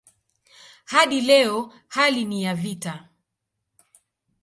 [0.85, 3.09] Hadi leo hali ni ya vita.